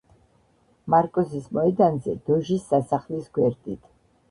მარკოზის 0.93 1.51
მოედანზე, 1.59 2.17
დოჟის 2.31 2.67
სასახლის 2.73 3.31
გვერდით. 3.39 3.89